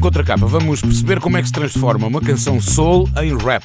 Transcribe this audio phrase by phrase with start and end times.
[0.00, 3.62] contracapa vamos perceber como é que se transforma uma canção soul em rap.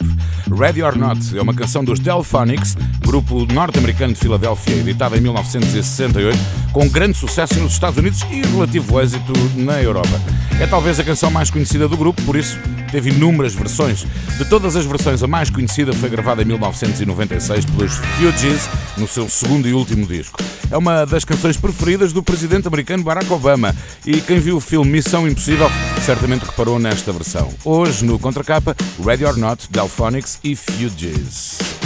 [0.52, 2.75] Ready or Not é uma canção dos Delphonics,
[3.11, 6.37] grupo norte-americano de Filadélfia, editada em 1968,
[6.71, 10.17] com grande sucesso nos Estados Unidos e relativo êxito na Europa.
[10.61, 12.57] É talvez a canção mais conhecida do grupo, por isso
[12.89, 14.05] teve inúmeras versões.
[14.37, 19.27] De todas as versões, a mais conhecida foi gravada em 1996 pelos Fugees, no seu
[19.27, 20.39] segundo e último disco.
[20.71, 24.89] É uma das canções preferidas do presidente americano Barack Obama e quem viu o filme
[24.89, 25.69] Missão Impossível
[26.05, 27.53] certamente reparou nesta versão.
[27.66, 28.73] Hoje, no contracapa,
[29.05, 31.80] Ready or Not, Delphonics e Fugees.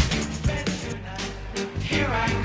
[1.87, 2.44] Here I go.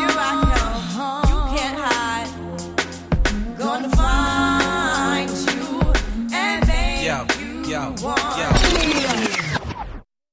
[7.71, 9.10] yo, yo.